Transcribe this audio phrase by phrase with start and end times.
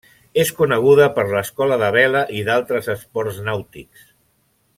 [0.43, 4.13] És coneguda per l’escola de vela i d’altres esports nàutics.